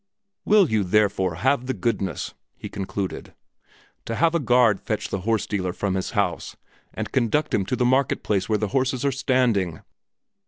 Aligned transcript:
"Will 0.45 0.67
you 0.71 0.83
therefore 0.83 1.35
have 1.35 1.67
the 1.67 1.75
goodness," 1.75 2.33
he 2.57 2.69
concluded, 2.69 3.35
"to 4.05 4.15
have 4.15 4.33
a 4.33 4.39
guard 4.39 4.81
fetch 4.81 5.09
the 5.09 5.19
horse 5.19 5.45
dealer 5.45 5.73
from 5.73 5.93
his 5.93 6.09
house 6.17 6.57
and 6.91 7.11
conduct 7.11 7.53
him 7.53 7.67
to 7.67 7.75
the 7.75 7.85
market 7.85 8.23
place 8.23 8.49
where 8.49 8.57
the 8.57 8.69
horses 8.69 9.05
are 9.05 9.11
standing?" 9.11 9.81